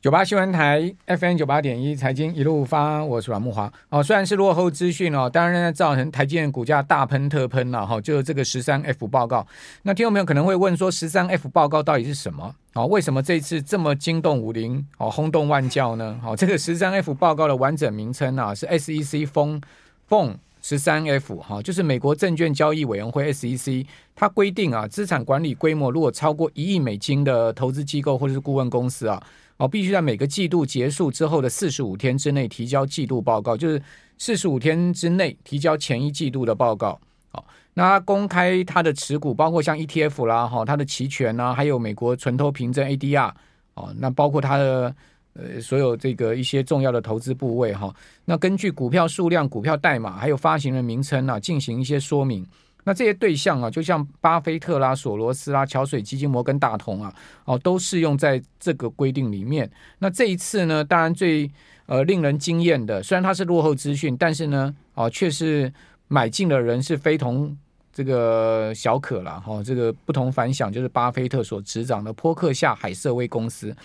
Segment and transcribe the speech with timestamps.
[0.00, 3.70] 九八新闻台 FM 九八点一财经一路发，我是阮慕华。
[3.90, 8.00] 哦，虽然是落后资讯哦，当然造成台积电股价大喷特喷了哈、哦。
[8.00, 9.46] 就是这个十三 F 报告，
[9.82, 12.54] 那听众朋友可能会问说，十三 F 报告到底是什么？
[12.72, 16.18] 哦，为什么这次这么惊动武林哦，轰动万教呢？
[16.24, 19.60] 哦，这个十三 F 报告的完整名称啊是 SEC 封
[20.06, 23.84] 封十三 F 哈，就是美国证券交易委员会 SEC，
[24.16, 29.22] 它规定啊，资产管理规模如果超过一亿美金的投资机构或者是顾问公司啊。
[29.60, 33.80] 哦，必须在每个季度结束之后的四十五天之内提交季度报告，就是
[34.16, 36.98] 四十五天之内提交前一季度的报告。
[37.28, 37.44] 好，
[37.74, 43.30] 那公开他的持股，包括像 ETF 啦，哈，他的期权呐，还有美国存托凭证 ADR，
[43.74, 44.96] 哦，那包括他的
[45.34, 52.46] 呃所有这个一些重要的投资部位哈，那根据股票数量、股票代码还有发行人名称啊，进行一些说明。
[52.84, 59.70] 那这些对象啊，就像巴菲特啦、索罗斯啦、桥水基金、摩根大通啊，哦，都适用在这个规定里面。
[59.98, 61.50] 那这一次呢，当然最
[61.86, 65.72] 呃令人惊艳的，虽然它是落后资讯，但是呢，哦，却是
[66.08, 67.56] 买进的人是非同
[67.92, 69.62] 这个小可了哈、哦。
[69.62, 73.76] 这个不同凡响，就是巴菲特所执掌的波克夏海瑟威公司，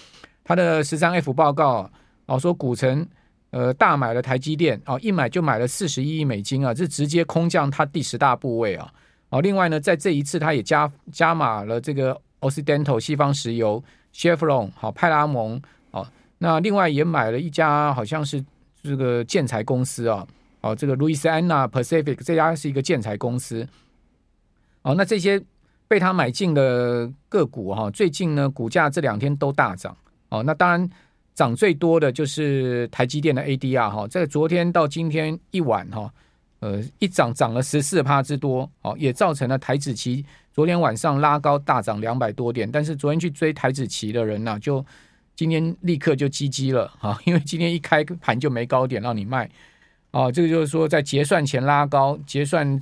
[0.43, 1.89] 它的十三 F 报告
[2.25, 3.07] 哦说股城。
[3.55, 8.93] 呃，大买了台积电哦，一买就买了四十一亿美金啊，这直接空降它第十大部位啊。
[9.29, 13.81] 哦，另外呢，在这一次他也加加码了这个 Occidental 西方石油、
[14.13, 15.61] Chevron 好派拉蒙
[15.91, 16.05] 哦，
[16.39, 18.43] 那另外也买了一家好像是
[18.83, 20.27] 这个建材公司啊，
[20.59, 23.65] 哦，这个 Louisiana Pacific 这家是一个建材公司。
[24.81, 25.41] 哦，那这些
[25.87, 29.95] 被他买进的个股哈，最近呢股价这两天都大涨
[30.27, 30.89] 哦，那当然。
[31.35, 36.11] 涨最多的就是台积电的 ADR 哈，在昨天到今天一晚哈，
[36.61, 44.83] 呃，一涨涨了十四趴之多，哦，也造成了台指期昨天晚上拉高大涨两百多点，但是昨天去追台指期的人呢，就
[45.35, 49.49] 今天立刻就 GG 了哈，因为今天一开盘就没高点让你卖，
[50.11, 52.81] 哦，这个就是说在结算前拉高，结算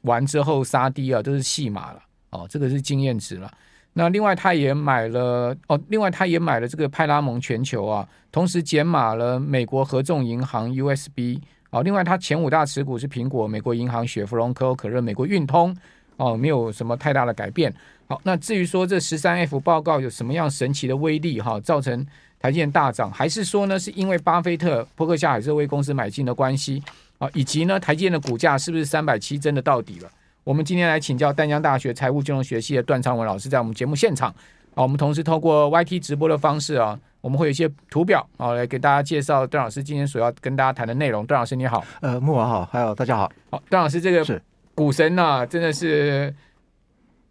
[0.00, 3.48] 完之后杀低啊，都是戏码了，哦，这个是经验值了。
[3.92, 11.38] 那另外他也买了哦，另外他也买了这个派拉蒙全球啊，同时减码了美国合众银行 USB
[11.70, 15.76] 哦，另外他前五大持股是苹果、美国银行、雪佛龙、可口可乐、美国运通
[16.16, 17.72] 哦，没有什么太大的改变。
[18.06, 22.06] 好，那至于说这十三 F 报告有什么样神奇的威力哈，造成
[22.38, 26.82] 台积电大涨，还是说呢是因为巴菲特伯克夏海瑟威公司买进的关系
[27.18, 30.10] 啊，以及呢台积电的股价是不是三百七真的到底了？
[30.50, 34.34] 我们今天来请教丹江大学财务金融学系的段昌文老师，在我们节目现场
[34.74, 41.24] 啊，我们同时透过 YT 直播的方式啊，我们会有一些图表啊，来给大家介绍段老师今天所要跟大家谈的内容。
[41.24, 44.40] 段老师你好，呃，慕驊好，还有大家好，好，段老师这个
[44.74, 46.34] 股神呐、啊，真的是。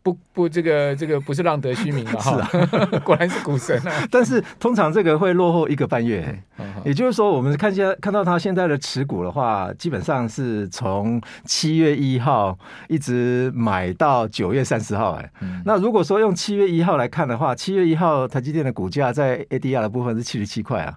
[0.01, 3.91] 不不，这个这个不是浪得虚名了哈，是啊， 果然是股神啊。
[4.09, 6.41] 但是通常这个会落后一个半月，
[6.85, 12.57] 也就是说，我们看现在看到他现在的持股的话，基本上是从七月一号
[12.87, 15.11] 一直买到九月三十号。
[15.13, 15.31] 哎，
[15.65, 20.95] 那如果说用七月一号来看的话，七月一号台积电的股价在 ADR 的部分是七十七块啊，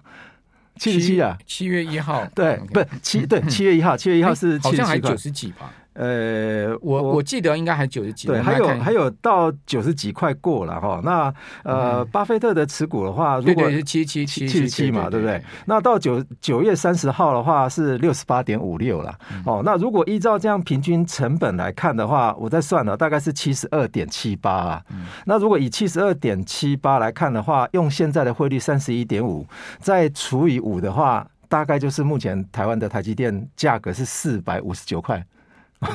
[0.77, 2.25] 七十七啊，七月一号。
[2.33, 5.71] 对，不是七对七月一号，七月一号是好像还九十几吧。
[5.93, 10.99] 呃，我我记得应该还九十几，对，还有还有到九十几块过了哈。
[11.03, 11.33] 那
[11.63, 15.41] 呃，嗯、巴菲特的持股的话，如果是七七七七十七嘛，对不对？
[15.65, 19.15] 那到九九月三十号的话是六十八点五六了。
[19.45, 24.81] 哦，那如果依照这样平均成本来看的话，我再算了，大概是七十二点七八啊。
[24.89, 29.45] 嗯、那如果以七十二点七八来看的话，用现在的汇率三十一点五
[29.79, 35.23] 再除以五的话，大概就是目前台湾的台积电价格是四百五十九块。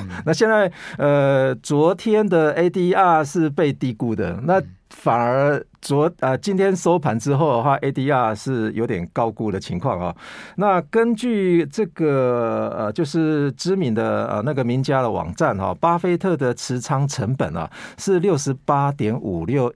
[0.25, 10.15] 那现在呃，昨天的 ADR 是被低估的，那反而昨呃今天收盘之后的话，ADR 是有点高估的情况啊。
[10.57, 19.73] 那根据这个呃，就是知名的呃那个名家的网站哈，巴菲特的持仓成本啊是六十八点五六。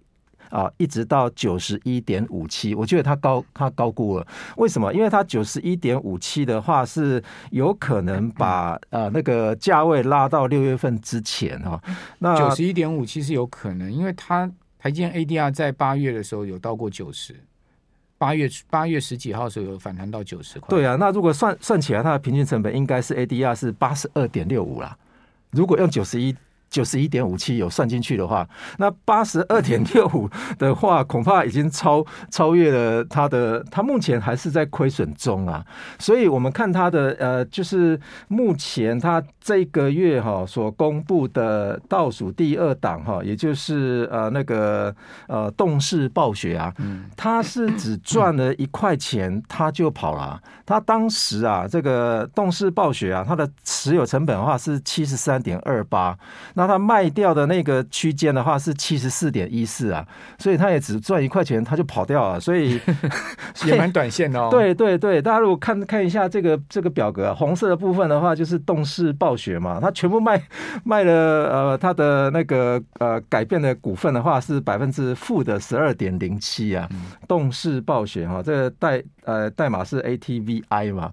[0.53, 4.27] 啊，一直到九十一点五七，我觉得它高，它高估了。
[4.59, 4.93] 为什么？
[4.93, 11.83] 因为它九十一点五七的话，是有可能把呃那个价位拉到六月份之前哈。
[12.19, 14.47] 那九十一点五七是有可能，因为它
[14.79, 17.35] 台积电 ADR 在八月的时候有到过九十，
[18.19, 20.69] 八月八月十几号的时候有反弹到九十块。
[20.69, 24.95] 对啊，那如果算算起来，它的平均成本应该是 ADR 是八十二点六五啦。
[25.51, 26.37] 如果用九十一。
[26.73, 28.49] 九十一点五七有算进去的话，
[28.79, 30.29] 那八十二点六五
[30.59, 35.63] 的话，恐怕已经超超越了它的，它目前还是在亏损中啊。
[35.99, 44.95] 所以我们看它的呃，就是目前它这个月哈所公布的倒数第二档哈，也就是呃那个
[45.29, 46.73] 呃动视暴雪啊，
[47.15, 50.41] 它是只赚了一块钱，它就跑了。
[50.65, 56.17] 它当时啊，这个动视暴雪啊，它的持有成本的话是七十三点二八，
[56.55, 60.07] 那它卖掉的那个区间的话是七十四点一四啊，
[60.39, 62.81] 所以他也只赚一块钱，他就跑掉了， 所以
[63.65, 64.49] 也蛮短线的哦。
[64.51, 70.43] 对对对，大家如果看看一下这个这个表格，红色的部分的话就是动视暴雪嘛，他全部卖
[70.85, 76.89] 卖了呃，他的那个呃改变的股份的话是百分之负的十二点零七啊，
[77.27, 81.11] 动视暴雪哈，这个代呃代码是 ATVI 嘛，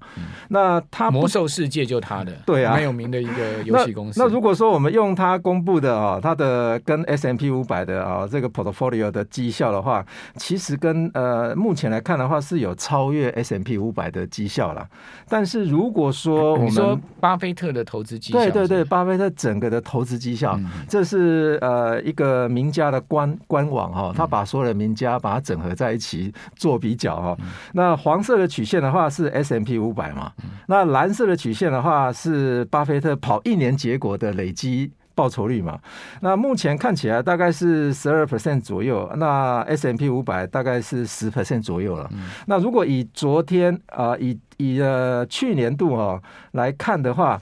[0.49, 4.19] 那它魔兽世界就他的对啊，蛮有名的一个游戏公司。
[4.19, 10.05] 那如果说我们用它公布的啊，它的跟 S M P 五百的啊这个 portfolio 的绩效的话，
[10.35, 14.87] 其实跟呃目前来看的话是有超越 S M P 五百的绩效啦。
[15.27, 27.37] 但是如果说我们说巴菲特的投资绩效，对对对，巴菲特整个的投资绩效，这是呃一个名家的官官网哈，他把所有的名家把它整合在一起做比较哈。
[27.73, 30.31] 那黄色的曲线的话是 S M P 五百嘛，
[30.67, 35.77] 那蓝色的曲线的话是巴菲特跑一年结果的累积报酬率嘛。
[36.21, 42.09] 那目前看起来大概是十二 percent 左右，那 S M P 五百大概是十 percent 左右了。
[42.45, 46.21] 那如果以昨天啊、呃，以以呃去年度啊
[46.51, 47.41] 来看的话。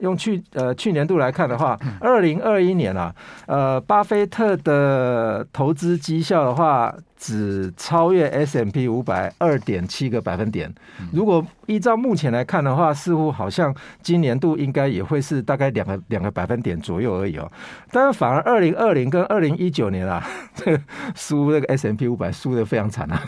[0.00, 3.14] 用去呃去年度来看的话，二零二一年啊，
[3.46, 10.72] 呃，巴菲特的投资绩效的话，只超越 S M P 五百二点七个百分点。
[11.12, 17.50] 如果依照目前来看的话，似乎好像今年度应该也会是大概两个两个百分点左右而已哦。
[17.90, 20.22] 但是反而二零二零跟二零一九年啊，
[20.54, 20.82] 这 个
[21.14, 23.22] 输那个 S M P 五百输的非常惨啊。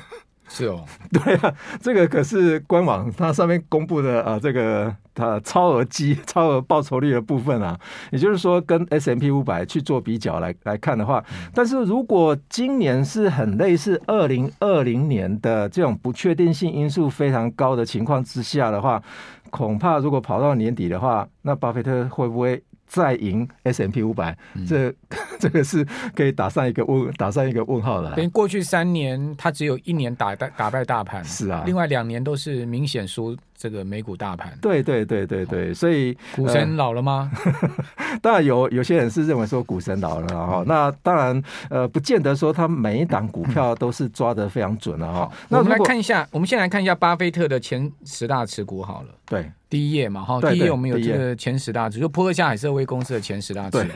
[0.49, 7.79] 是哦， 对啊，这个可是官网它上面公布的啊，这个它超额基、 超额报酬率的部分啊，
[8.11, 11.23] 也就是说跟 S M P 五百去做比较来来看的话，
[11.53, 19.03] 但是如果今年是很类似二零二零年的这种不确定性因素非常高的情况之下的话，
[19.51, 22.63] 恐怕如果跑到年底的话，那巴菲特会不会？
[22.89, 24.37] 再赢 S M P 五百，
[24.67, 24.93] 这
[25.39, 25.87] 这个是
[26.17, 28.15] 可以打上一个问，打上一个问号的。
[28.17, 34.57] 等于过去三年，它只有一年打败打败大盘，是啊，另外两年都是明显输这个美股大盘。
[34.63, 37.31] 对对对对对，所以股神老了吗？
[37.97, 45.31] 呃、 当然有有些人是认为说股神老了哈，那当然呃，不见得说他每一档股票都是抓得非常准了哈。
[45.49, 49.09] 那我们来看一下，我们先来看一下巴菲特的前十大持股好了。
[49.27, 49.51] 对。
[49.69, 53.91] 第一页嘛，哈，第一页我们有这个前十大，就波克夏海瑟威公司的前十大持股。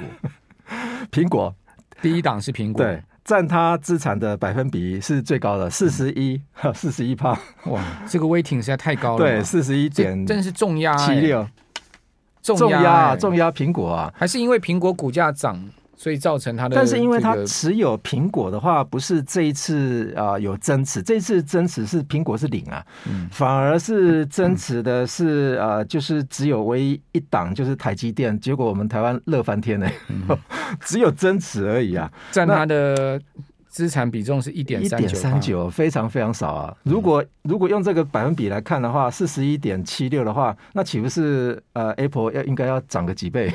[1.11, 1.55] 苹果
[2.03, 6.41] 第一档是苹果，对，占它资产的百分比是最高的，四十一，
[6.75, 11.47] 四十一趴，哇，这个 weighting 实在太高了，对，四十一点，真是重压七六，
[12.43, 15.63] 重压，重压苹果啊，还是因为苹果股价涨？
[16.03, 22.85] 所以造成它的，但是因为它持有苹果的话，不是这一次啊有增持，这一次增持是苹果是零啊，
[23.31, 29.89] 反而是增持的是啊，就是只有唯一一档就是台积电，结果我们台湾乐翻天呢，
[30.83, 33.21] 只有增持而已啊，占它的。
[33.73, 36.77] 资产比重是一点三九，非常非常少啊！
[36.83, 43.51] 如果如果用这个百分比来看的话，四十一点七六的话，那岂不是呃 Apple 要应该要涨个几倍，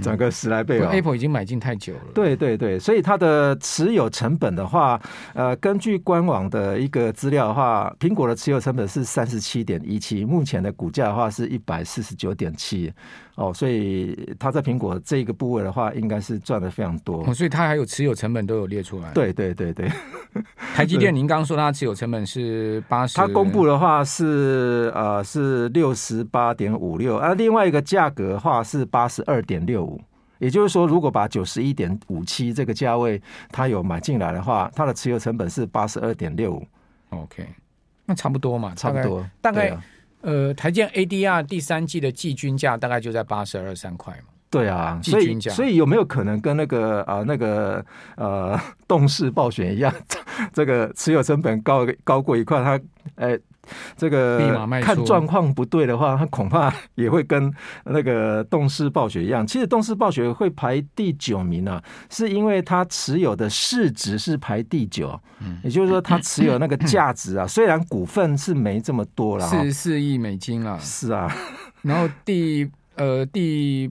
[0.00, 2.00] 涨个十来倍哦？Apple 已经买进太久了。
[2.14, 5.00] 对对对，所以它的持有成本的话，
[5.34, 12.92] 呃，根据官网的一个资料的话，苹果的持有成本是三十七点一七，目前的股价的话是一百四十九点七。
[13.36, 17.22] 哦，所以它在苹果这个部位的话，应该是赚的非常多。
[17.24, 19.12] 哦，所以它还有持有成本都有列出来。
[19.12, 19.88] 对对对对，
[20.74, 30.00] 台积电，您刚刚说它持有成本是八十，它公布的话是呃是六十八点五六，而另外一个价格的话是八十二点六五，
[30.38, 33.22] 也就是说，如果把九十一点五七这个价位
[33.52, 36.66] 它有买进来的话，它的持有成本是八十二点六五。
[37.10, 37.46] OK，
[38.06, 39.78] 那差不多嘛，差不多，大概。
[40.20, 44.24] 呃，台建 ADR 第三季的季均价大概就在八十二三块嘛。
[44.50, 47.84] 对啊，季均价，所以有没有可能跟那个啊、呃、那个
[48.16, 48.58] 呃
[48.88, 49.94] 动视暴雪一样，
[50.52, 52.80] 这个持有成本高高过一块，它
[53.14, 53.38] 呃。
[53.96, 57.52] 这个看状况不对的话，他恐怕也会跟
[57.84, 59.46] 那个动视暴雪一样。
[59.46, 65.18] 其实动视暴雪会排第九名啊，是因为它持有的市值是排第九，
[65.62, 71.28] 也就是说它持有那个价值啊， 虽然股份是没这么多了，四十四亿美金啊，是啊。
[71.82, 73.90] 然后第呃第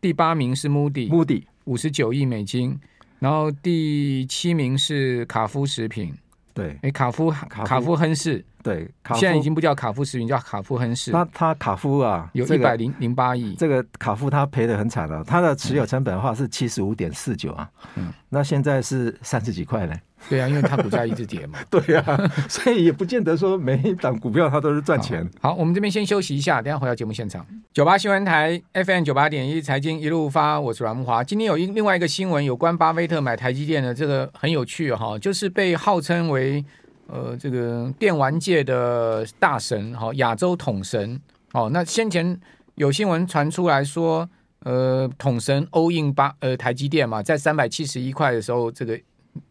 [0.00, 1.44] 第八名是 Moody，Moody。
[1.64, 2.78] 五十九亿美金，
[3.20, 6.12] 然后第七名是卡夫食品，
[6.52, 7.30] 对，哎，卡夫。
[7.30, 8.44] 卡夫亨氏。
[8.64, 11.10] 对，现在已经不叫卡夫食品，叫卡夫亨氏。
[11.10, 13.54] 那他卡夫啊，有一百零零八亿。
[13.56, 17.68] 这个卡夫他赔的很惨了，他的持有成本的话是七十五点四九啊。
[17.96, 19.94] 嗯，那现在是三十几块呢。
[20.30, 21.58] 对啊，因为他股价一直跌嘛。
[21.68, 22.18] 对啊，
[22.48, 25.50] 所以也不见得说每一档股票它都是赚钱好。
[25.50, 27.46] 好，我们这边先休息一下，等下回到节目现场。
[27.74, 31.22] 九八新闻台 FM 九八点一财经一路发，我是阮木华。
[31.22, 36.64] 今天有一另外一个新闻，有关巴菲特买台积电的，这个很有趣哈，就是被号称为。
[37.06, 41.20] 呃，这个电玩界的大神哈，亚洲统神
[41.52, 41.68] 哦。
[41.70, 42.40] 那先前
[42.76, 44.28] 有新闻传出来说，
[44.60, 48.98] 呃，统神 all in 八呃台积电嘛，在三百七十一块的时候，这个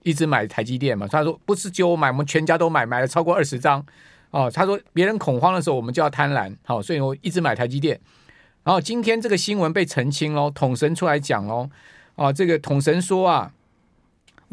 [0.01, 1.07] 一直买台积电嘛。
[1.07, 3.85] 他说不是就我买，我们全家都买，买了超过二十张
[4.31, 4.49] 哦。
[4.51, 7.99] 他说别人恐慌的时候，我们就要贪婪，好，所以我一直买台积电。
[8.63, 11.69] 然后今天这个新闻被澄清喽，统神出来讲喽，
[12.15, 13.53] 哦，这个统神说啊。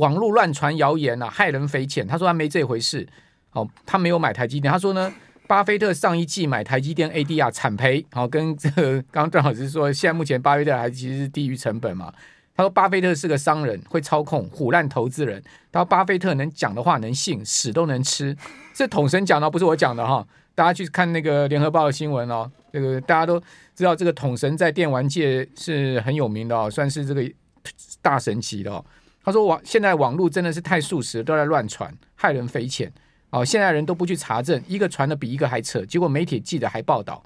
[0.01, 2.07] 网络乱传谣言啊，害人匪浅。
[2.07, 3.07] 他说他没这回事，
[3.53, 4.73] 哦，他没有买台积电。
[4.73, 5.13] 他说呢，
[5.47, 12.13] 巴菲特上一季买台积电 ADR 惨赔，好、哦，跟这个刚刚段老师说，现在目前巴菲特还其实是低于成本嘛。
[12.57, 15.43] 他说巴菲特是个商人，会操控唬烂投资人。
[15.71, 18.35] 他说巴菲特能讲的话能信，屎都能吃。
[18.73, 20.27] 这统神讲的，不是我讲的哈。
[20.55, 23.39] 大家去看那个联合报的新闻哦，这个大家都
[23.75, 27.23] 知道，这个统神在电玩界是很有名的哦，算是这个
[28.01, 28.85] 大神级的哦。
[29.31, 32.93] 他说网现在网络真的是太速食，都在乱传，害人匪浅。
[33.31, 37.23] 哦，现在人都不去查证，一个传的比一个还扯，结果媒体记者还报道。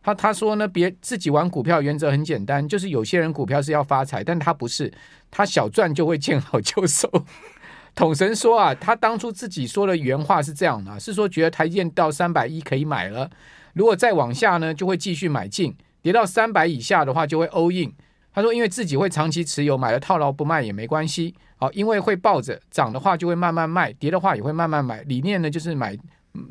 [0.00, 4.92] 他他说呢，别自己玩股票原则很简单，就是有些人股票是要发财，但他不是，
[5.32, 7.10] 他小赚就会见好就收。
[7.96, 13.28] 统神说啊，他当初自己说的原话是这样的，是说觉得台积电到三百一可以买了，
[13.72, 17.92] 如果再往下呢，就会继续买进，跌到三百以下的话就会 all in。
[18.30, 21.34] 他说：“因为自己会长期持有，买了套牢不卖也没关系。
[21.58, 25.02] 好，因为会抱着涨的话就会慢慢卖，跌的话也会慢慢买。
[25.02, 25.94] 理念呢就是买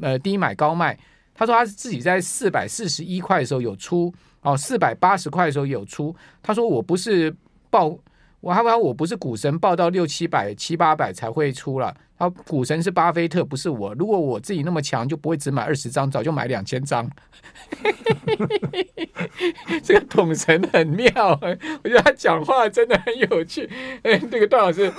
[0.02, 0.96] 呃低买高卖。
[1.34, 6.16] 他说他自己在四百四十一块的时候有出，哦，四百八十块的时候有出。
[6.44, 7.36] 他说我不是
[7.70, 7.98] 报。”
[8.40, 11.94] 我还说我不是股神，报到六七百、七八百才会出了。
[12.20, 13.96] 他股神是巴菲特，不是我。
[13.96, 17.10] 如果我自己那么强，就不会只买二十张，早就买两千张。
[19.84, 21.39] 这个统神很妙，
[21.84, 23.70] 我觉得他讲话真的很有趣。
[24.03, 24.91] 哎，这个段老师。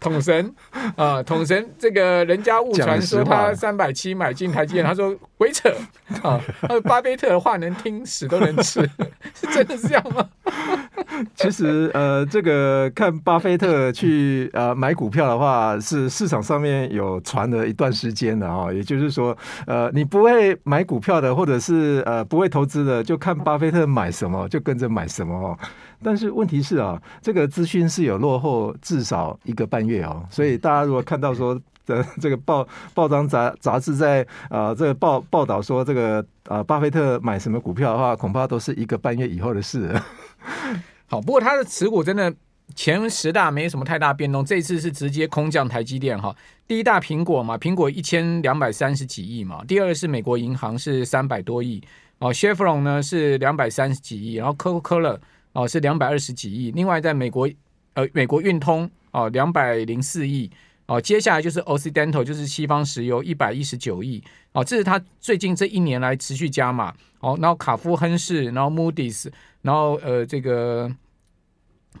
[0.00, 0.54] 统神
[0.96, 5.68] 啊，统神，这个人家误传说他三百七买进台积电， 他说鬼扯
[6.22, 6.40] 啊！
[6.60, 8.80] 他说巴菲特的话能听，屎都能吃，
[9.34, 10.28] 是真的是这样吗？
[11.34, 18.72] 其实呃，这个看巴菲特去呃买股票的话，是市场上面有传了一段时间的啊。
[18.72, 19.36] 也就是说，
[19.66, 25.58] 呃，你不会买股票的，或者是呃不会投资的，就看巴菲特买什么就跟着买什么哦。
[26.00, 32.64] 但是问题是啊，这个资讯是有落后至少一个半月哦，所以大家如果看到说的这个报
[32.94, 39.92] 报章杂杂志在啊、呃、这个报报道说这个啊、呃、巴菲特买什么股票的话，恐怕都是一个半月以后的事。
[41.06, 42.32] 好，不过他的持股真的
[42.74, 46.36] 前十大没什么太大变动，这次是直接空降台积电哈。
[46.66, 51.82] 第一大苹果嘛，苹果一千两百三十几亿嘛，第二是美国银行是三百多亿
[52.18, 55.18] 哦，Chevron 呢是两百三十几亿，然后可口可乐。
[55.54, 56.70] 哦，是两百二十几亿。
[56.72, 57.48] 另外，在美国，
[57.94, 60.50] 呃，美国运通哦，两百零四亿。
[60.86, 64.22] 哦，接下来就是 Occidental，就是西方石油一百一十九亿。
[64.52, 66.94] 哦，这是他最近这一年来持续加码。
[67.20, 69.28] 哦，然后卡夫亨氏，然后 Moody's，
[69.60, 70.90] 然后呃，这个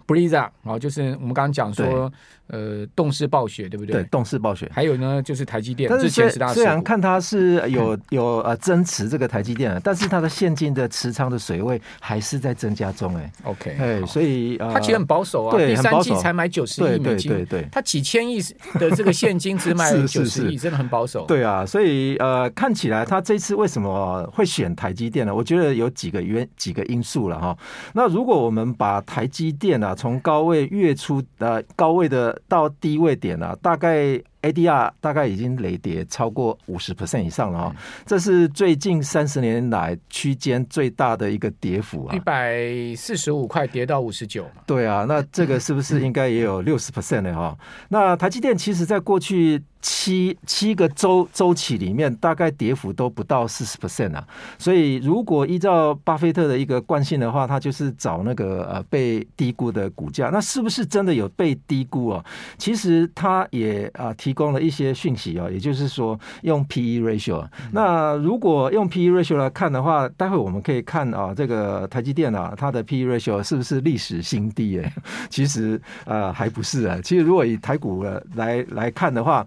[0.06, 2.10] Blizzard，哦，就是我们刚刚讲说。
[2.50, 3.96] 呃，动视暴雪对不对？
[3.96, 4.66] 对，动视暴雪。
[4.72, 5.86] 还有呢，就是台积电。
[5.90, 13.14] 但是虽，虽然看它是有有呃增持这个台积电，但是它的现金的持仓的水位还是在增加中。
[13.16, 15.50] 哎，OK，哎，所以呃，它其实很保守啊。
[15.54, 18.40] 对，第三季才买九十亿美金，对对对，它几千亿
[18.80, 21.26] 的这个现金只买 九十亿，真的很保守。
[21.26, 25.34] 对啊，所以呃，看起来它这次为什么会选台积电呢？
[25.34, 27.54] 我觉得有几个原几个因素了哈。
[27.92, 37.76] 那如果我们把台积电啊从高位月初呃高位的到低位点啊，大概 ADR 大概已经累跌超过五十 percent 以上了啊，
[38.06, 42.62] 这是最近三十年来区间最大的一个跌幅啊，一百
[42.96, 44.46] 四十五块跌到五十九。
[44.66, 47.56] 对啊，那这个是不是应该也有六十 percent 的哈？
[47.88, 54.26] 那台积电其实在过去七七个周周期里面，大概跌幅都不到四十 percent 啊。
[54.58, 60.30] 所以如果依照巴菲特的一个惯性的话，他就是找那个呃被低估的股价。
[60.32, 62.24] 那是不是真的有被低估啊？
[62.56, 67.46] 其实他也啊提供了一些讯息啊，也就是说用 P/E ratio。
[67.72, 74.78] 那如果用 P/E ratio 来看的话，待会我们可以看啊，这个台积电啊，它的 P/E ratio 是不是历史新低？
[74.80, 74.92] 哎，
[75.30, 76.98] 其实呃还不是啊。
[77.02, 78.04] 其实如果以台股
[78.34, 79.46] 来来看的话，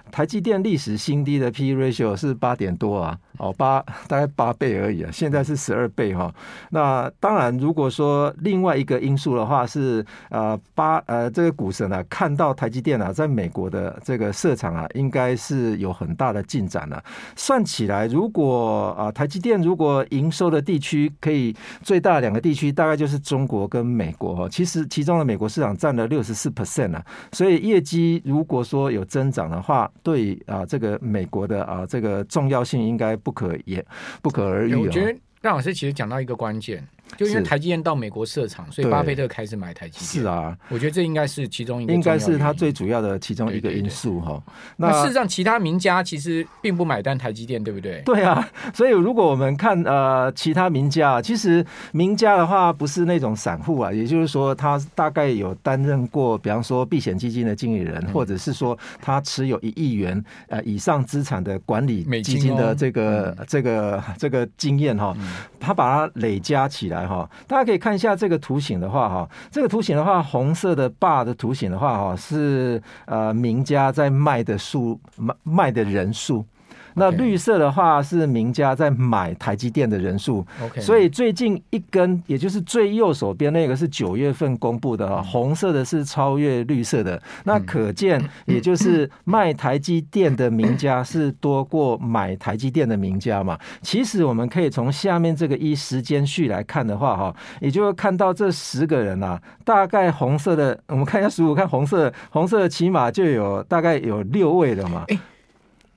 [0.11, 6.33] 台积电历史新低的 P/E ratio 是八点多啊，哦八大概八倍而已啊，现在是十二倍哈。
[6.69, 17.01] 那当然，如果说另外一个因素的话是呃八呃这个股神啊看到台积电啊在美国的这个设厂啊应该是有很大的进展了。
[17.35, 29.89] 算起来，如果啊台积电如果营收的地区可以最大两个地区大概就是中国跟美国哈，其实其中的美国市场占了六十四 percent 啊，所以业绩如果说有增长的话。
[30.03, 33.85] 对啊，这个美国的啊，这个重要性应该不可言
[34.21, 34.75] 不可而喻。
[34.75, 36.85] 我觉得让老师其实讲到一个关键。
[37.17, 40.23] 就因为台积电到美国设厂，所以巴菲特开始买台积电。
[40.23, 44.41] 是啊，我觉得这应该是其中一个，应该是他最主要的其中一个因素哈。
[44.77, 48.01] 那事实上，其他名家其实并不买单台积电，对不对？
[48.05, 65.15] 对啊，所以如果我们看呃其他名家，其实名家的话不是那种散户啊，也就是说他大概有担任过，比方说避险基金的经理人，或者是说他持有一亿元呃以上资产的管理基金的这个这个这个经验哈，
[65.59, 67.00] 他把它累加起来。
[67.07, 76.45] 哈，大家可以看一下这个图形的话，哈，这个图形的话，红色的霸的图形的话，哈，是呃名家在卖的数卖卖的人数。
[76.95, 80.81] 那绿色的话是名家在买台积电的人数，Okay.
[80.81, 93.57] 所以最近一根，也就是最右手边那个是九月份公布的，红色的是超越绿色的，那可见也就是卖台积电的名家是多过买台积电的名家嘛。
[93.81, 105.05] 其实我们可以从下面这个一时间序来看的话，哈，也就会看到这十个人啊，大概红色的，我们看一下十五，看红色，红色起码就有大概有六位了嘛。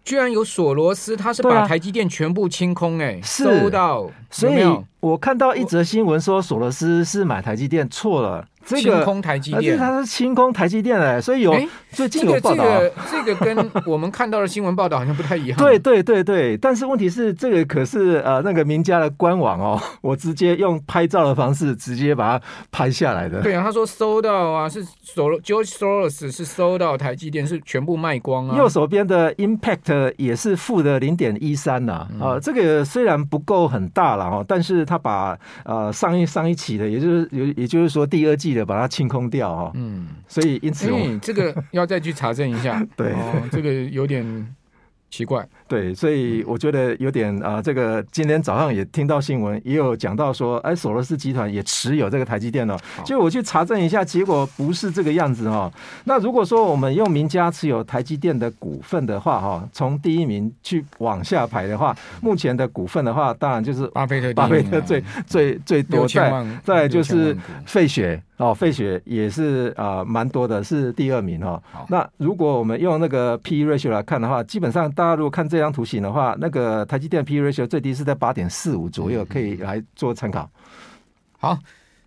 [0.04, 4.62] 居然有索罗斯，他是把台积电全部清空哎、欸，收到，所以
[5.00, 8.46] 我看到一则新闻说索罗斯是买台积电，错了。
[8.66, 11.54] 这个清空台积电，它是清空台积电哎，所以有
[11.90, 15.58] 最近有报道、这个，这个这个跟我们看到的新闻报道好像不太一样。
[15.58, 23.42] 对对对对，但是问题是这个可是呃那个名家的官网哦， 我直接用拍照的方式直接把它拍下来的。
[23.42, 24.82] 对啊，他说收到啊，是
[25.14, 28.56] George Soros 是收到台积电是全部卖光啊。
[28.56, 38.53] 右手边的 Impact 也是负的零点一三呐啊，这个虽然不够很大了哈，但是他把呃上一上一期的，也就是也也就是说第二季。
[38.62, 44.54] 把它清空掉哈，嗯，所以因此，欸，这个要再去查证一下， 对，哦，这个有点
[45.08, 45.48] 奇怪。
[45.66, 52.78] 对，所以我觉得有点啊，这个今天早上也听到新闻，也有讲到说，哎，索罗斯集团也持有这个台积电了。
[53.04, 55.72] 就我去查证一下，结果不是这个样子哦。
[56.04, 71.60] 那如果说我们用名家持有台积电的股份的话哈，从第一名去往下排的话，目前的股份的话，当然就是巴菲特，巴菲特最最最多，再再就是费雪哦，费雪也是啊，蛮多的，是第二名哦。
[71.88, 75.64] 那如果我们用那个 P/E ratio 来看的话，基本上大家如果看这。
[75.64, 80.50] 这张图形的话，那个台积电 P/E ratio 最低是在八点四五左右，可以来做参考。
[81.38, 81.56] 好，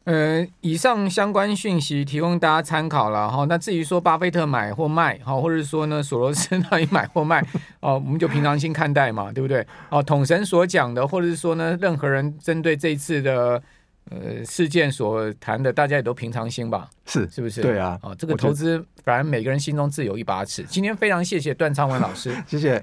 [0.03, 3.45] 呃，以上相关讯息提供大家参考了哈。
[3.47, 7.41] 那至于说巴菲特买或卖，哈，或者是说呢索罗斯到底买或卖，
[7.79, 9.65] 哦，我们就平常心看待嘛，对不对？
[9.89, 13.63] 哦，统神所讲的，或者是说呢，任何人针对这一次的。
[14.09, 16.89] 呃，事件所谈的，大家也都平常心吧？
[17.05, 17.61] 是，是不是？
[17.61, 20.63] 对啊，哦，这个投资，反正每个人心中自有一把尺。
[20.63, 22.81] 今天非常谢谢段昌文老师， 谢谢。